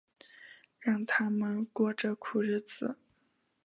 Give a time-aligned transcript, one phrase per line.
[0.79, 2.97] 让他们过着苦日子